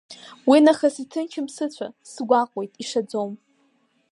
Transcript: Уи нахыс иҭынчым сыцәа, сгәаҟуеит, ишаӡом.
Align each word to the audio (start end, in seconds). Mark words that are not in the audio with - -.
Уи 0.49 0.57
нахыс 0.65 0.95
иҭынчым 1.03 1.47
сыцәа, 1.55 1.87
сгәаҟуеит, 2.11 2.71
ишаӡом. 2.83 3.31